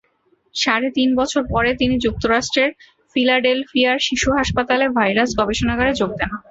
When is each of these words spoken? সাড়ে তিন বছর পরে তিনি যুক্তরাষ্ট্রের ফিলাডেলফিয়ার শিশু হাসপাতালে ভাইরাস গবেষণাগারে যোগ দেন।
সাড়ে 0.55 0.87
তিন 0.97 1.09
বছর 1.19 1.41
পরে 1.53 1.69
তিনি 1.79 1.95
যুক্তরাষ্ট্রের 2.05 2.69
ফিলাডেলফিয়ার 3.15 3.97
শিশু 4.07 4.27
হাসপাতালে 4.37 4.85
ভাইরাস 4.97 5.29
গবেষণাগারে 5.39 5.91
যোগ 6.01 6.11
দেন। 6.19 6.31